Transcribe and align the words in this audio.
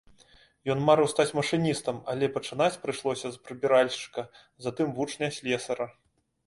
Ён 0.73 0.79
марыў 0.87 1.09
стаць 1.11 1.33
машыністам, 1.39 1.99
але 2.13 2.31
пачынаць 2.39 2.81
прыйшлося 2.87 3.27
з 3.37 3.43
прыбіральшчыка, 3.47 4.21
затым 4.69 4.87
вучня 4.99 5.35
слесара. 5.39 5.85